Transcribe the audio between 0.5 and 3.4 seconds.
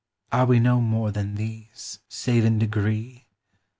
no more than these, save in degree